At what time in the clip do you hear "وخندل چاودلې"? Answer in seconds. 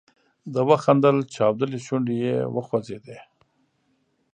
0.69-1.79